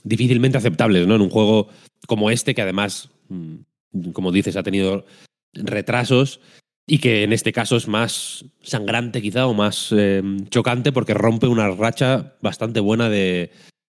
difícilmente 0.05 0.59
aceptables, 0.59 1.07
¿no? 1.07 1.15
En 1.15 1.23
un 1.23 1.31
juego 1.31 1.69
como 2.07 2.31
este, 2.31 2.55
que 2.55 2.63
además, 2.63 3.09
mm, 3.29 4.11
como 4.13 4.33
dices, 4.33 4.57
ha 4.57 4.63
tenido 4.63 5.07
retrasos 5.65 6.41
y 6.87 6.99
que 6.99 7.23
en 7.23 7.33
este 7.33 7.53
caso 7.53 7.77
es 7.77 7.89
más 7.89 8.45
sangrante 8.63 9.21
quizá 9.21 9.47
o 9.47 9.55
más 9.55 9.93
eh, 9.97 10.23
chocante 10.51 10.93
porque 10.93 11.15
rompe 11.15 11.47
una 11.47 11.71
racha 11.71 12.37
bastante 12.41 12.81
buena 12.81 13.09
de, 13.11 13.51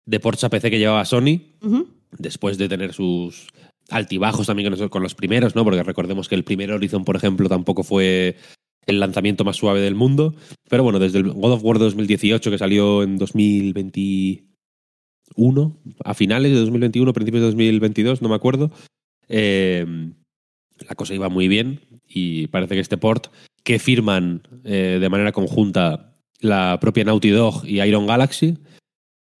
de 0.05 0.19
ports 0.19 0.43
a 0.43 0.49
PC 0.49 0.71
que 0.71 0.79
llevaba 0.79 1.05
Sony 1.05 1.41
después 2.17 2.57
de 2.57 2.69
tener 2.69 2.93
sus 2.93 3.47
altibajos 3.89 4.47
también 4.47 4.69
con 4.71 4.79
los- 4.79 4.89
con 4.89 5.03
los 5.03 5.15
primeros, 5.15 5.55
¿no? 5.55 5.63
Porque 5.63 5.83
recordemos 5.83 6.27
que 6.29 6.35
el 6.35 6.43
primer 6.43 6.71
Horizon, 6.71 7.03
por 7.05 7.15
ejemplo, 7.15 7.47
tampoco 7.49 7.83
fue 7.83 8.35
el 8.87 8.99
lanzamiento 8.99 9.43
más 9.43 9.57
suave 9.57 9.81
del 9.81 9.95
mundo. 9.95 10.35
Pero 10.69 10.83
bueno, 10.83 10.99
desde 10.99 11.19
el 11.19 11.31
God 11.31 11.53
of 11.53 11.63
War 11.63 11.77
2018, 11.79 12.49
que 12.49 12.57
salió 12.57 13.03
en 13.03 13.17
2021, 13.17 15.77
a 16.03 16.13
finales 16.13 16.51
de 16.51 16.59
2021, 16.59 17.13
principios 17.13 17.41
de 17.41 17.47
2022, 17.47 18.21
no 18.21 18.29
me 18.29 18.35
acuerdo, 18.35 18.71
eh, 19.27 19.85
la 20.87 20.95
cosa 20.95 21.13
iba 21.13 21.29
muy 21.29 21.47
bien 21.47 21.81
y 22.07 22.47
parece 22.47 22.75
que 22.75 22.81
este 22.81 22.97
port 22.97 23.27
que 23.63 23.79
firman 23.79 24.41
eh, 24.63 24.97
de 25.01 25.09
manera 25.09 25.31
conjunta 25.31 26.15
la 26.39 26.77
propia 26.79 27.03
Naughty 27.03 27.29
Dog 27.29 27.65
y 27.65 27.81
Iron 27.81 28.07
Galaxy, 28.07 28.57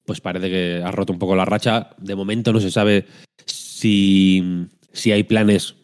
pues 0.05 0.19
parece 0.21 0.49
que 0.49 0.81
ha 0.83 0.91
roto 0.91 1.13
un 1.13 1.19
poco 1.19 1.35
la 1.35 1.45
racha. 1.45 1.91
De 1.97 2.15
momento 2.15 2.51
no 2.51 2.59
se 2.59 2.71
sabe 2.71 3.05
si, 3.45 4.43
si 4.91 5.11
hay 5.11 5.23
planes 5.23 5.75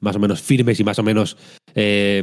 más 0.00 0.16
o 0.16 0.18
menos 0.18 0.42
firmes 0.42 0.78
y 0.80 0.84
más 0.84 0.98
o 0.98 1.02
menos 1.02 1.36
eh, 1.74 2.22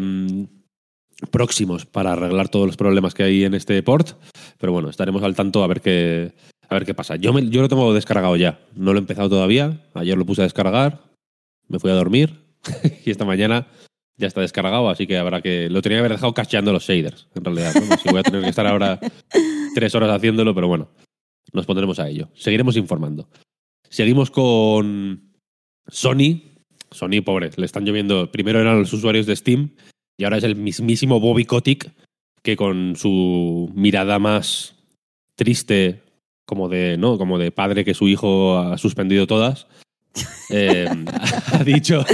próximos 1.32 1.86
para 1.86 2.13
arreglar 2.13 2.50
todos 2.50 2.68
los 2.68 2.77
problemas 2.77 3.13
que 3.13 3.24
hay 3.24 3.44
en 3.44 3.54
este 3.54 3.82
port. 3.84 4.12
Pero 4.60 4.72
bueno, 4.74 4.89
estaremos 4.89 5.24
al 5.24 5.36
tanto 5.36 5.63
a 5.63 5.68
ver 5.68 5.82
qué, 5.82 6.34
a 6.70 6.75
ver 6.75 6.86
qué 6.86 6.94
pasa. 6.94 7.15
Yo, 7.15 7.34
me- 7.34 7.50
yo 7.50 7.62
lo 7.62 7.70
tengo 7.70 7.94
descargado 7.94 8.36
ya. 8.36 8.60
No 8.75 8.94
lo 8.94 9.00
he 9.00 9.01
empezado 9.01 9.30
todavía. 9.30 9.82
Ayer 9.94 10.18
lo 10.18 10.25
puse 10.25 10.42
a 10.42 10.46
descargar. 10.46 11.01
Me 11.68 11.80
fui 11.80 11.89
a 11.89 11.96
dormir. 11.96 12.45
y 13.06 13.12
esta 13.12 13.26
mañana 13.26 13.68
ya 14.18 14.28
está 14.28 14.42
descargado. 14.42 14.90
Así 14.90 15.08
que 15.08 15.18
habrá 15.18 15.42
que. 15.42 15.70
Lo 15.70 15.82
tenía 15.82 15.98
que 15.98 16.00
haber 16.02 16.12
dejado 16.14 16.34
cacheando 16.34 16.72
los 16.72 16.84
shaders, 16.84 17.28
en 17.36 17.44
realidad. 17.44 17.74
¿no? 17.76 17.98
Si 17.98 18.10
voy 18.10 18.20
a 18.20 18.24
tener 18.24 18.42
que 18.42 18.50
estar 18.50 18.68
ahora 18.68 19.00
tres 19.76 19.96
horas 19.96 20.10
haciéndolo, 20.10 20.54
pero 20.54 20.68
bueno. 20.68 20.90
Nos 21.54 21.66
pondremos 21.66 22.00
a 22.00 22.10
ello. 22.10 22.30
Seguiremos 22.34 22.76
informando. 22.76 23.30
Seguimos 23.90 24.32
con 24.32 25.34
Sony. 25.88 26.42
Sony, 26.92 27.22
pobre, 27.24 27.52
le 27.56 27.66
están 27.66 27.86
lloviendo. 27.86 28.32
Primero 28.32 28.60
eran 28.60 28.80
los 28.80 28.94
usuarios 28.94 29.26
de 29.26 29.36
Steam 29.36 29.76
y 30.18 30.24
ahora 30.24 30.38
es 30.38 30.44
el 30.44 30.56
mismísimo 30.56 31.20
Bobby 31.20 31.46
Kotick 31.46 31.92
que 32.42 32.56
con 32.56 32.96
su 32.96 33.72
mirada 33.74 34.20
más 34.20 34.76
triste, 35.36 36.04
como 36.46 36.70
de, 36.70 36.96
¿no? 36.98 37.18
como 37.18 37.40
de 37.40 37.52
padre 37.52 37.84
que 37.84 37.96
su 37.96 38.08
hijo 38.08 38.60
ha 38.60 38.78
suspendido 38.78 39.28
todas, 39.28 39.68
eh, 40.52 40.88
ha, 41.52 41.64
dicho, 41.64 42.06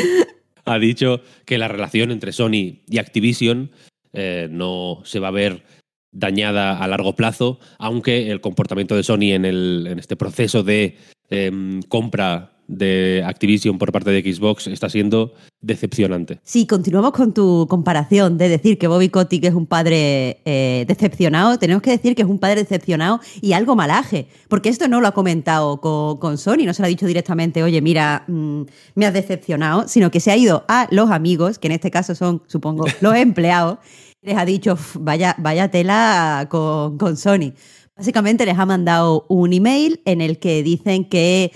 ha 0.73 0.79
dicho 0.79 1.21
que 1.45 1.57
la 1.57 1.67
relación 1.67 2.11
entre 2.11 2.31
Sony 2.31 2.81
y 2.87 2.97
Activision 2.99 3.71
eh, 4.13 4.47
no 4.49 5.01
se 5.05 5.19
va 5.19 5.29
a 5.29 5.31
ver 5.31 5.63
dañada 6.11 6.77
a 6.77 6.87
largo 6.87 7.15
plazo, 7.15 7.59
aunque 7.79 8.31
el 8.31 8.41
comportamiento 8.41 8.95
de 8.95 9.03
Sony 9.03 9.31
en, 9.33 9.45
el, 9.45 9.87
en 9.89 9.99
este 9.99 10.15
proceso 10.15 10.63
de 10.63 10.97
eh, 11.29 11.79
compra 11.87 12.50
de 12.71 13.23
Activision 13.25 13.77
por 13.77 13.91
parte 13.91 14.09
de 14.09 14.21
Xbox 14.21 14.67
está 14.67 14.89
siendo 14.89 15.33
decepcionante. 15.59 16.39
Si 16.43 16.65
continuamos 16.65 17.11
con 17.11 17.33
tu 17.33 17.67
comparación 17.69 18.37
de 18.37 18.49
decir 18.49 18.77
que 18.77 18.87
Bobby 18.87 19.09
Kotick 19.09 19.43
es 19.43 19.53
un 19.53 19.67
padre 19.67 20.41
eh, 20.45 20.85
decepcionado, 20.87 21.59
tenemos 21.59 21.83
que 21.83 21.91
decir 21.91 22.15
que 22.15 22.23
es 22.23 22.27
un 22.27 22.39
padre 22.39 22.61
decepcionado 22.61 23.19
y 23.41 23.53
algo 23.53 23.75
malaje, 23.75 24.27
porque 24.47 24.69
esto 24.69 24.87
no 24.87 25.01
lo 25.01 25.07
ha 25.07 25.11
comentado 25.11 25.81
con, 25.81 26.17
con 26.17 26.37
Sony, 26.37 26.65
no 26.65 26.73
se 26.73 26.81
lo 26.81 26.85
ha 26.85 26.89
dicho 26.89 27.05
directamente, 27.05 27.61
oye, 27.61 27.81
mira, 27.81 28.23
mm, 28.27 28.61
me 28.95 29.05
has 29.05 29.13
decepcionado, 29.13 29.87
sino 29.87 30.09
que 30.09 30.19
se 30.19 30.31
ha 30.31 30.37
ido 30.37 30.63
a 30.67 30.87
los 30.91 31.11
amigos, 31.11 31.59
que 31.59 31.67
en 31.67 31.73
este 31.73 31.91
caso 31.91 32.15
son, 32.15 32.41
supongo, 32.47 32.85
los 33.01 33.15
empleados, 33.15 33.77
y 34.21 34.27
les 34.27 34.37
ha 34.37 34.45
dicho, 34.45 34.73
"Uf, 34.73 34.95
vaya, 34.99 35.35
vaya 35.39 35.69
tela 35.69 36.47
con, 36.49 36.97
con 36.97 37.17
Sony. 37.17 37.53
Básicamente 37.95 38.45
les 38.45 38.57
ha 38.57 38.65
mandado 38.65 39.25
un 39.29 39.53
email 39.53 40.01
en 40.05 40.21
el 40.21 40.39
que 40.39 40.63
dicen 40.63 41.05
que 41.05 41.51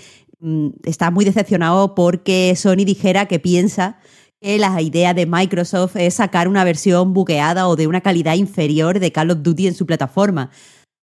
está 0.84 1.10
muy 1.10 1.24
decepcionado 1.24 1.94
porque 1.94 2.54
Sony 2.56 2.84
dijera 2.84 3.26
que 3.26 3.38
piensa 3.38 3.98
que 4.40 4.58
la 4.58 4.80
idea 4.82 5.14
de 5.14 5.26
Microsoft 5.26 5.96
es 5.96 6.14
sacar 6.14 6.48
una 6.48 6.64
versión 6.64 7.14
bugueada 7.14 7.68
o 7.68 7.76
de 7.76 7.86
una 7.86 8.00
calidad 8.00 8.34
inferior 8.34 8.98
de 8.98 9.12
Call 9.12 9.30
of 9.30 9.42
Duty 9.42 9.68
en 9.68 9.74
su 9.74 9.86
plataforma. 9.86 10.50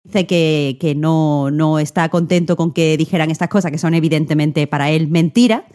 Dice 0.03 0.27
que, 0.27 0.77
que 0.79 0.95
no, 0.95 1.49
no 1.49 1.79
está 1.79 2.09
contento 2.09 2.55
con 2.55 2.73
que 2.73 2.97
dijeran 2.97 3.31
estas 3.31 3.47
cosas, 3.47 3.71
que 3.71 3.77
son 3.77 3.93
evidentemente 3.93 4.67
para 4.67 4.91
él 4.91 5.07
mentira, 5.07 5.65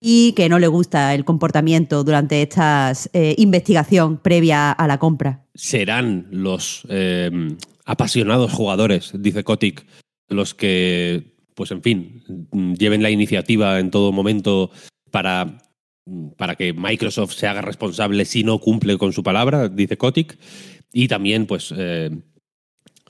y 0.00 0.32
que 0.32 0.48
no 0.48 0.58
le 0.58 0.66
gusta 0.66 1.14
el 1.14 1.24
comportamiento 1.24 2.04
durante 2.04 2.42
esta 2.42 2.92
investigación 3.36 4.18
previa 4.18 4.72
a 4.72 4.86
la 4.86 4.98
compra. 4.98 5.44
serán 5.54 6.26
los 6.30 6.86
eh, 6.88 7.30
apasionados 7.84 8.52
jugadores, 8.52 9.12
dice 9.14 9.44
Kotick, 9.44 9.84
los 10.28 10.54
que, 10.54 11.34
pues 11.60 11.72
en 11.72 11.82
fin, 11.82 12.22
lleven 12.78 13.02
la 13.02 13.10
iniciativa 13.10 13.78
en 13.80 13.90
todo 13.90 14.12
momento 14.12 14.70
para, 15.10 15.58
para 16.38 16.54
que 16.54 16.72
Microsoft 16.72 17.34
se 17.34 17.46
haga 17.48 17.60
responsable 17.60 18.24
si 18.24 18.44
no 18.44 18.60
cumple 18.60 18.96
con 18.96 19.12
su 19.12 19.22
palabra, 19.22 19.68
dice 19.68 19.98
Kotick. 19.98 20.38
Y 20.90 21.06
también, 21.06 21.44
pues, 21.44 21.74
eh, 21.76 22.12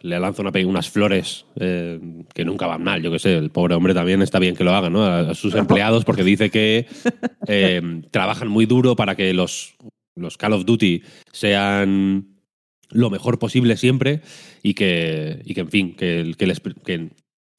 le 0.01 0.19
lanza 0.19 0.43
una 0.43 0.51
unas 0.67 0.91
flores 0.91 1.47
eh, 1.61 2.01
que 2.35 2.45
nunca 2.45 2.67
van 2.67 2.83
mal, 2.83 3.01
yo 3.01 3.13
qué 3.13 3.21
sé, 3.21 3.37
el 3.37 3.51
pobre 3.51 3.77
hombre 3.77 3.95
también 3.95 4.21
está 4.21 4.41
bien 4.41 4.57
que 4.57 4.65
lo 4.65 4.75
haga, 4.75 4.91
¿no? 4.91 5.05
A, 5.05 5.31
a 5.31 5.35
sus 5.37 5.55
empleados, 5.55 6.05
porque 6.05 6.25
dice 6.25 6.51
que 6.51 6.89
eh, 7.47 8.03
trabajan 8.11 8.49
muy 8.49 8.67
duro 8.67 8.97
para 8.97 9.15
que 9.15 9.33
los, 9.33 9.77
los 10.17 10.37
Call 10.37 10.55
of 10.55 10.65
Duty 10.65 11.05
sean 11.31 12.35
lo 12.89 13.11
mejor 13.11 13.39
posible 13.39 13.77
siempre 13.77 14.23
y 14.61 14.75
que, 14.75 15.41
y 15.45 15.55
que 15.55 15.61
en 15.61 15.71
fin, 15.71 15.95
que, 15.95 16.35
que 16.37 16.47
les, 16.49 16.59
que, 16.59 17.11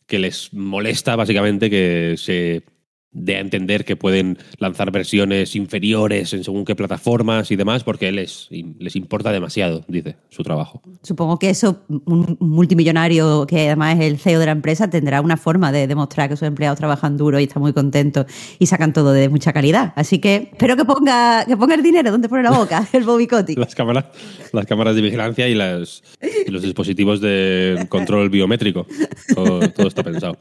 que 0.07 0.19
les 0.19 0.53
molesta 0.53 1.15
básicamente 1.15 1.69
que 1.69 2.15
se 2.17 2.63
a 3.13 3.39
entender 3.39 3.83
que 3.85 3.95
pueden 3.95 4.37
lanzar 4.57 4.91
versiones 4.91 5.55
inferiores 5.55 6.33
en 6.33 6.43
según 6.43 6.65
qué 6.65 6.75
plataformas 6.75 7.51
y 7.51 7.55
demás, 7.55 7.83
porque 7.83 8.11
les, 8.11 8.47
les 8.49 8.95
importa 8.95 9.31
demasiado, 9.31 9.83
dice, 9.87 10.15
su 10.29 10.43
trabajo. 10.43 10.81
Supongo 11.03 11.37
que 11.37 11.49
eso, 11.49 11.83
un 11.89 12.37
multimillonario 12.39 13.45
que 13.47 13.67
además 13.67 13.99
es 13.99 14.05
el 14.05 14.17
CEO 14.17 14.39
de 14.39 14.45
la 14.45 14.51
empresa, 14.53 14.89
tendrá 14.89 15.21
una 15.21 15.37
forma 15.37 15.71
de 15.71 15.87
demostrar 15.87 16.29
que 16.29 16.37
sus 16.37 16.47
empleados 16.47 16.79
trabajan 16.79 17.17
duro 17.17 17.39
y 17.39 17.43
están 17.43 17.61
muy 17.61 17.73
contentos 17.73 18.25
y 18.59 18.65
sacan 18.67 18.93
todo 18.93 19.11
de 19.11 19.27
mucha 19.29 19.51
calidad. 19.51 19.93
Así 19.95 20.19
que 20.19 20.49
espero 20.51 20.77
que 20.77 20.85
ponga, 20.85 21.45
que 21.45 21.57
ponga 21.57 21.75
el 21.75 21.83
dinero 21.83 22.11
donde 22.11 22.29
pone 22.29 22.43
la 22.43 22.51
boca, 22.51 22.87
el 22.93 23.03
Bobby 23.03 23.27
Kotick. 23.27 23.57
Las 23.57 23.75
cámaras, 23.75 24.05
las 24.53 24.65
cámaras 24.65 24.95
de 24.95 25.01
vigilancia 25.01 25.47
y, 25.49 25.55
las, 25.55 26.01
y 26.47 26.49
los 26.49 26.61
dispositivos 26.61 27.19
de 27.19 27.85
control 27.89 28.29
biométrico. 28.29 28.87
Todo, 29.35 29.69
todo 29.71 29.87
está 29.87 30.03
pensado. 30.03 30.37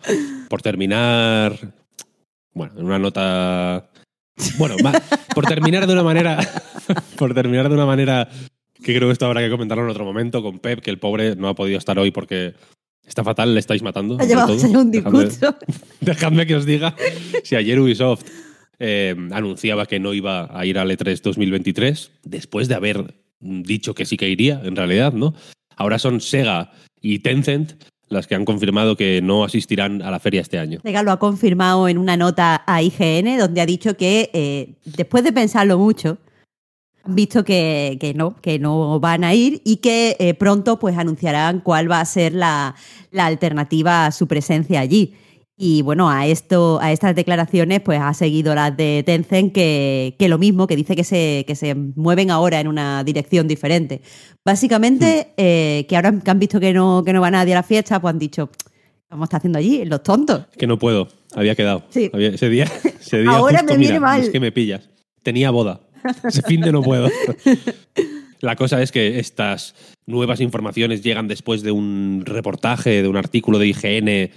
Por 0.49 0.63
terminar, 0.63 1.59
bueno, 2.53 2.75
en 2.79 2.87
una 2.87 2.99
nota. 2.99 3.91
Bueno, 4.59 4.77
va, 4.85 4.93
por 5.35 5.47
terminar 5.47 5.87
de 5.87 5.93
una 5.93 6.03
manera. 6.03 6.39
por 7.17 7.35
terminar 7.35 7.69
de 7.69 7.75
una 7.75 7.87
manera 7.87 8.29
que 8.83 8.95
creo 8.95 9.09
que 9.09 9.13
esto 9.13 9.27
habrá 9.27 9.41
que 9.41 9.51
comentarlo 9.51 9.85
en 9.85 9.91
otro 9.91 10.05
momento 10.05 10.43
con 10.43 10.59
Pep, 10.59 10.81
que 10.81 10.91
el 10.91 10.99
pobre 10.99 11.37
no 11.37 11.49
ha 11.49 11.55
podido 11.55 11.79
estar 11.79 11.99
hoy 11.99 12.11
porque 12.11 12.55
está 13.07 13.23
fatal, 13.25 13.55
le 13.55 13.61
estáis 13.61 13.83
matando. 13.83 14.17
Ha 14.19 14.25
llevado 14.25 14.55
un 14.55 14.91
discurso. 14.91 15.57
Dejadme 16.01 16.47
que 16.47 16.57
os 16.57 16.65
diga 16.65 16.95
si 17.43 17.57
ayer 17.57 17.79
Ubisoft 17.79 18.25
eh, 18.79 19.15
anunciaba 19.33 19.87
que 19.87 20.01
no 20.01 20.15
iba 20.15 20.49
a 20.59 20.65
ir 20.65 20.79
al 20.79 20.91
E 20.91 20.97
E3 20.97 21.21
2023, 21.21 22.13
después 22.25 22.69
de 22.69 22.75
haber 22.75 23.15
dicho 23.41 23.95
que 23.95 24.07
sí 24.07 24.17
que 24.17 24.29
iría, 24.29 24.61
en 24.65 24.77
realidad, 24.77 25.13
¿no? 25.13 25.35
Ahora 25.77 25.99
son 25.99 26.21
Sega 26.21 26.73
y 27.01 27.21
Tencent 27.21 27.83
las 28.11 28.27
que 28.27 28.35
han 28.35 28.45
confirmado 28.45 28.97
que 28.97 29.23
no 29.23 29.45
asistirán 29.45 30.03
a 30.03 30.11
la 30.11 30.19
feria 30.19 30.43
este 30.43 30.59
año. 30.59 30.81
Sega 30.83 31.03
lo 31.03 31.13
ha 31.13 31.19
confirmado 31.19 31.89
en 31.89 31.97
una 31.97 32.17
nota 32.17 32.63
a 32.67 32.83
IGN, 32.83 33.39
donde 33.39 33.61
ha 33.61 33.67
dicho 33.67 33.97
que 33.97 34.31
eh, 34.33 34.75
después 34.85 35.25
de 35.25 35.33
pensarlo 35.33 35.79
mucho, 35.79 36.19
han 37.05 37.15
visto 37.15 37.45
que, 37.45 37.97
que 38.01 38.13
no, 38.13 38.37
que 38.41 38.59
no 38.59 38.99
van 39.01 39.23
a 39.23 39.33
ir 39.33 39.63
y 39.65 39.77
que 39.77 40.17
eh, 40.19 40.35
pronto 40.35 40.79
pues 40.79 40.99
anunciarán 40.99 41.61
cuál 41.61 41.91
va 41.91 42.01
a 42.01 42.05
ser 42.05 42.35
la, 42.35 42.75
la 43.13 43.27
alternativa 43.27 44.07
a 44.07 44.13
su 44.13 44.27
presencia 44.27 44.81
allí. 44.81 45.15
Y 45.63 45.83
bueno, 45.83 46.09
a 46.09 46.27
esto, 46.27 46.79
a 46.81 46.91
estas 46.91 47.15
declaraciones, 47.15 47.83
pues 47.83 48.01
ha 48.01 48.15
seguido 48.15 48.55
las 48.55 48.75
de 48.75 49.03
Tencent, 49.05 49.53
que, 49.53 50.17
que 50.19 50.27
lo 50.31 50.39
mismo, 50.39 50.67
que 50.67 50.75
dice 50.75 50.97
que 50.97 51.05
se, 51.05 51.45
que 51.47 51.55
se 51.55 51.75
mueven 51.75 52.31
ahora 52.31 52.61
en 52.61 52.67
una 52.67 53.05
dirección 53.05 53.47
diferente. 53.47 54.01
Básicamente, 54.43 55.35
eh, 55.37 55.85
que 55.87 55.97
ahora 55.97 56.19
que 56.19 56.31
han 56.31 56.39
visto 56.39 56.61
que 56.61 56.73
no, 56.73 57.03
que 57.05 57.13
no 57.13 57.21
va 57.21 57.31
nadie 57.31 57.53
a 57.53 57.57
la 57.57 57.63
fiesta, 57.63 58.01
pues 58.01 58.11
han 58.11 58.19
dicho, 58.19 58.49
¿cómo 59.11 59.25
está 59.25 59.37
haciendo 59.37 59.59
allí? 59.59 59.85
Los 59.85 60.03
tontos. 60.03 60.47
Que 60.57 60.67
no 60.67 60.79
puedo, 60.79 61.09
había 61.35 61.55
quedado. 61.55 61.83
Sí. 61.91 62.09
Había- 62.11 62.31
ese 62.31 62.49
día, 62.49 62.65
ese 62.99 63.19
día 63.19 63.31
Ahora 63.31 63.59
justo, 63.59 63.75
me 63.75 63.79
viene 63.79 63.93
mira, 63.99 64.01
mal. 64.01 64.23
Es 64.23 64.31
que 64.31 64.41
me 64.41 64.53
pillas. 64.53 64.89
Tenía 65.23 65.51
boda. 65.51 65.81
Ese 66.25 66.41
fin 66.41 66.63
de 66.63 66.73
no 66.73 66.81
puedo. 66.81 67.11
La 68.41 68.57
cosa 68.57 68.81
es 68.81 68.91
que 68.91 69.19
estas 69.19 69.75
nuevas 70.07 70.41
informaciones 70.41 71.03
llegan 71.03 71.29
después 71.29 71.63
de 71.63 71.71
un 71.73 72.23
reportaje, 72.25 73.03
de 73.03 73.09
un 73.09 73.19
artículo 73.19 73.59
de 73.59 73.67
IGN 73.67 74.31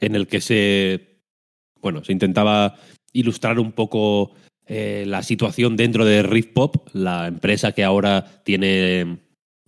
en 0.00 0.14
el 0.14 0.26
que 0.26 0.40
se, 0.40 1.20
bueno, 1.80 2.04
se 2.04 2.12
intentaba 2.12 2.76
ilustrar 3.12 3.58
un 3.58 3.72
poco 3.72 4.32
eh, 4.66 5.04
la 5.06 5.22
situación 5.22 5.76
dentro 5.76 6.04
de 6.04 6.22
Rift 6.22 6.52
Pop, 6.52 6.88
la 6.92 7.26
empresa 7.26 7.72
que 7.72 7.84
ahora 7.84 8.42
tiene 8.44 9.18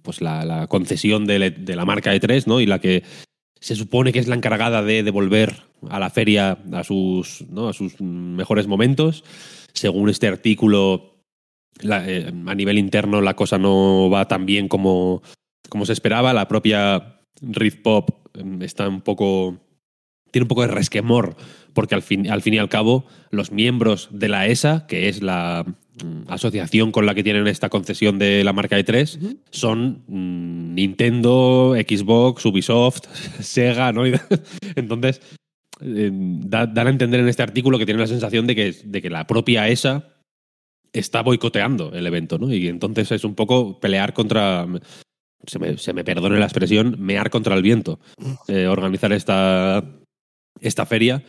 pues 0.03 0.21
la, 0.21 0.45
la 0.45 0.67
concesión 0.69 1.27
de, 1.27 1.55
la 1.67 1.85
marca 1.85 2.15
E3, 2.15 2.47
¿no? 2.47 2.61
Y 2.61 2.67
la 2.67 2.79
que 2.79 3.03
se 3.61 3.75
supone 3.75 4.13
que 4.13 4.21
es 4.21 4.29
la 4.29 4.37
encargada 4.37 4.83
de 4.83 5.03
devolver 5.03 5.65
a 5.89 5.99
la 5.99 6.11
feria 6.11 6.59
a 6.73 6.85
sus, 6.85 7.45
¿no? 7.51 7.69
a 7.69 7.73
sus 7.73 8.01
mejores 8.01 8.67
momentos. 8.67 9.25
Según 9.73 10.09
este 10.09 10.29
artículo, 10.29 11.17
eh, 11.83 12.33
a 12.47 12.55
nivel 12.55 12.79
interno 12.79 13.21
la 13.21 13.35
cosa 13.35 13.59
no 13.59 14.09
va 14.09 14.29
tan 14.29 14.47
bien 14.47 14.69
como, 14.69 15.23
como 15.69 15.85
se 15.85 15.93
esperaba. 15.93 16.33
La 16.33 16.49
propia 16.49 17.21
Rift 17.41 17.83
Pop 17.83 18.29
eh, 18.35 18.45
está 18.61 18.89
un 18.89 19.01
poco 19.01 19.59
tiene 20.37 20.45
un 20.45 20.49
poco 20.49 20.63
de 20.63 20.69
resquemor, 20.69 21.35
porque 21.73 21.95
al 21.95 22.03
fin, 22.03 22.29
al 22.31 22.43
fin 22.43 22.53
y 22.53 22.59
al 22.59 22.69
cabo, 22.69 23.07
los 23.31 23.53
miembros 23.53 24.09
de 24.13 24.29
la 24.29 24.47
ESA, 24.47 24.87
que 24.87 25.09
es 25.09 25.23
la 25.23 25.65
mm, 26.05 26.29
asociación 26.31 26.93
con 26.93 27.07
la 27.07 27.15
que 27.15 27.23
tienen 27.25 27.47
esta 27.47 27.71
concesión 27.71 28.19
de 28.19 28.45
la 28.45 28.53
marca 28.53 28.79
E3, 28.79 29.39
son 29.51 30.03
mm, 30.07 30.75
Nintendo, 30.75 31.75
Xbox, 31.75 32.45
Ubisoft, 32.45 33.07
Sega, 33.41 33.93
¿no? 33.93 34.03
Entonces, 34.77 35.23
eh, 35.81 36.11
da- 36.13 36.67
dan 36.67 36.87
a 36.87 36.91
entender 36.91 37.21
en 37.21 37.29
este 37.29 37.43
artículo 37.43 37.79
que 37.79 37.87
tienen 37.87 38.03
la 38.03 38.07
sensación 38.07 38.47
de 38.47 38.55
que, 38.55 38.77
de 38.85 39.01
que 39.03 39.09
la 39.09 39.27
propia 39.27 39.69
ESA 39.69 40.13
está 40.93 41.23
boicoteando 41.23 41.93
el 41.95 42.07
evento, 42.07 42.39
¿no? 42.39 42.53
Y 42.53 42.69
entonces 42.69 43.11
es 43.13 43.25
un 43.25 43.35
poco 43.35 43.81
pelear 43.81 44.13
contra. 44.13 44.67
Se 45.47 45.59
me, 45.59 45.77
se 45.79 45.93
me 45.93 46.03
perdone 46.03 46.39
la 46.41 46.47
expresión, 46.47 46.97
mear 46.99 47.31
contra 47.31 47.55
el 47.55 47.63
viento. 47.63 48.01
eh, 48.49 48.67
organizar 48.67 49.13
esta, 49.13 49.85
esta 50.69 50.87
feria. 50.87 51.23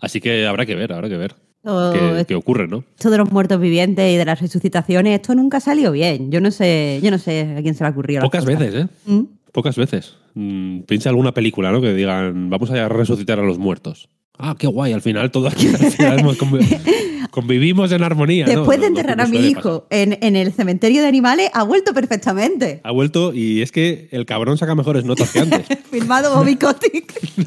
Así 0.00 0.20
que 0.20 0.46
habrá 0.46 0.66
que 0.66 0.74
ver, 0.74 0.92
habrá 0.92 1.08
que 1.08 1.16
ver 1.16 1.34
Todo 1.62 1.92
qué, 1.92 2.24
qué 2.28 2.34
ocurre, 2.34 2.68
¿no? 2.68 2.84
esto 2.96 3.10
de 3.10 3.18
los 3.18 3.30
muertos 3.32 3.60
vivientes 3.60 4.12
y 4.12 4.16
de 4.16 4.24
las 4.24 4.40
resucitaciones, 4.40 5.14
esto 5.14 5.34
nunca 5.34 5.60
salió 5.60 5.92
bien. 5.92 6.30
Yo 6.30 6.40
no 6.40 6.50
sé, 6.50 7.00
yo 7.02 7.10
no 7.10 7.18
sé 7.18 7.54
a 7.58 7.62
quién 7.62 7.74
se 7.74 7.84
le 7.84 7.90
las 8.14 8.22
Pocas 8.24 8.44
veces, 8.44 8.74
¿eh? 8.74 8.86
¿Mm? 9.06 9.22
Pocas 9.52 9.76
veces. 9.76 10.14
Mm, 10.34 10.80
piensa 10.80 11.08
alguna 11.10 11.32
película, 11.32 11.70
¿no? 11.70 11.80
Que 11.80 11.94
digan, 11.94 12.50
vamos 12.50 12.70
a 12.70 12.88
resucitar 12.88 13.38
a 13.38 13.42
los 13.44 13.58
muertos. 13.58 14.08
Ah, 14.36 14.56
qué 14.58 14.66
guay, 14.66 14.92
al 14.92 15.00
final 15.00 15.30
todo 15.30 15.46
aquí 15.46 15.68
al 15.68 15.92
final 15.92 16.18
hemos 16.18 16.36
convi- 16.36 16.80
convivimos 17.30 17.92
en 17.92 18.02
armonía. 18.02 18.46
¿no? 18.46 18.50
Después 18.52 18.80
de 18.80 18.88
lo 18.88 18.94
que 18.94 19.00
enterrar 19.00 19.20
a 19.20 19.28
mi 19.28 19.38
hijo 19.38 19.86
en, 19.90 20.18
en 20.22 20.34
el 20.34 20.52
cementerio 20.52 21.02
de 21.02 21.08
animales, 21.08 21.50
ha 21.54 21.62
vuelto 21.62 21.94
perfectamente. 21.94 22.80
Ha 22.82 22.90
vuelto 22.90 23.32
y 23.32 23.62
es 23.62 23.70
que 23.70 24.08
el 24.10 24.26
cabrón 24.26 24.58
saca 24.58 24.74
mejores 24.74 25.04
notas 25.04 25.30
que 25.30 25.38
antes. 25.38 25.66
Firmado 25.90 26.36
Bobby 26.36 26.56
Kotick. 26.56 27.14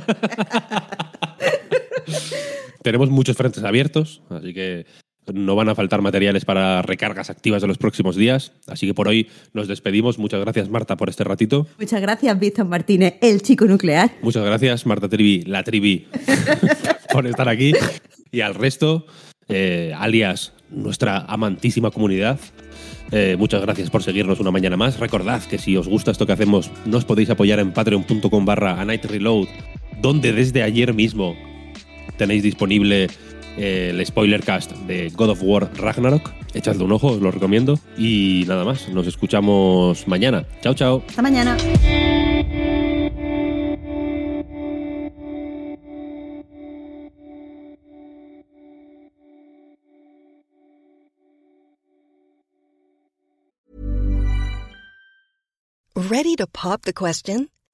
Tenemos 2.84 3.10
muchos 3.10 3.36
frentes 3.36 3.64
abiertos, 3.64 4.22
así 4.30 4.54
que 4.54 4.86
no 5.34 5.56
van 5.56 5.70
a 5.70 5.76
faltar 5.76 6.02
materiales 6.02 6.46
para 6.46 6.82
recargas 6.82 7.30
activas 7.30 7.62
de 7.62 7.68
los 7.68 7.78
próximos 7.78 8.16
días. 8.16 8.54
Así 8.68 8.88
que 8.88 8.94
por 8.94 9.08
hoy 9.08 9.28
nos 9.54 9.68
despedimos. 9.68 10.18
Muchas 10.18 10.40
gracias, 10.40 10.70
Marta, 10.70 10.96
por 10.96 11.10
este 11.10 11.24
ratito. 11.24 11.68
Muchas 11.80 12.02
gracias, 12.02 12.40
Víctor 12.40 12.66
Martínez, 12.66 13.16
el 13.22 13.42
chico 13.42 13.66
nuclear. 13.66 14.12
Muchas 14.22 14.46
gracias, 14.46 14.86
Marta 14.86 15.10
Trivi, 15.10 15.42
la 15.42 15.64
Trivi, 15.64 16.08
por 17.12 17.28
estar 17.28 17.50
aquí. 17.50 17.74
Y 18.32 18.42
al 18.42 18.56
resto, 18.56 19.06
eh, 19.50 19.94
alias 19.98 20.54
nuestra 20.70 21.20
amantísima 21.20 21.92
comunidad. 21.92 22.40
eh, 23.12 23.36
muchas 23.38 23.62
gracias 23.62 23.90
por 23.90 24.04
seguirnos 24.04 24.40
una 24.40 24.52
mañana 24.52 24.78
más. 24.78 25.00
Recordad 25.00 25.42
que 25.44 25.58
si 25.58 25.76
os 25.78 25.88
gusta 25.88 26.12
esto 26.12 26.26
que 26.26 26.34
hacemos, 26.34 26.72
nos 26.86 27.06
podéis 27.06 27.30
apoyar 27.30 27.60
en 27.60 27.72
patreon.com 27.72 28.46
barra 28.46 28.80
A 28.80 28.86
Night 28.86 29.06
Reload, 29.06 29.48
donde 30.02 30.32
desde 30.34 30.64
ayer 30.64 30.94
mismo 30.94 31.36
tenéis 32.18 32.44
disponible 32.44 33.08
eh, 33.58 33.90
el 33.92 34.06
spoiler 34.06 34.44
cast 34.44 34.72
de 34.88 35.10
God 35.10 35.30
of 35.30 35.40
War 35.42 35.70
Ragnarok. 35.76 36.32
Echadle 36.54 36.84
un 36.84 36.92
ojo, 36.92 37.08
os 37.08 37.22
lo 37.22 37.32
recomiendo. 37.32 37.80
Y 37.98 38.46
nada 38.48 38.66
más, 38.66 38.90
nos 38.90 39.08
escuchamos 39.08 40.08
mañana. 40.08 40.46
Chao, 40.62 40.74
chao. 40.74 41.04
Hasta 41.08 41.22
mañana. 41.22 41.58
Ready 55.96 56.36
to 56.36 56.48
pop 56.48 56.84
the 56.84 56.94
question? 56.94 57.50